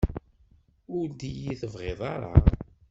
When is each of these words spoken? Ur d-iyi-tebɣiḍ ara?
Ur 0.97 1.07
d-iyi-tebɣiḍ 1.09 1.99
ara? 2.13 2.33